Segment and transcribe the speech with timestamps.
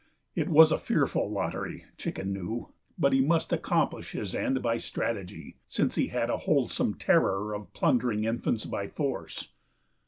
[0.33, 2.69] It was a fearful lottery, Chicken knew.
[2.97, 7.71] But he must accomplish his end by strategy, since he had a wholesome terror of
[7.73, 9.49] plundering infants by force.